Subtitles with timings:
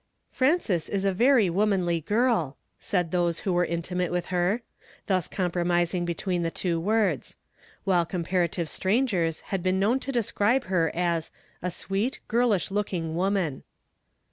[0.31, 4.63] "Frances is a very womanly girl," said those who were ultimate with her,
[5.05, 7.37] thus compromising between the two words;
[7.83, 12.71] while comparative stran gers had been known to describe her as '^ a sweet, girlish
[12.71, 13.61] looking woman."